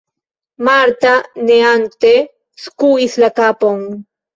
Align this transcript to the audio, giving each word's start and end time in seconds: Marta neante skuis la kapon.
Marta 0.69 1.11
neante 1.51 2.13
skuis 2.67 3.23
la 3.23 3.35
kapon. 3.41 3.91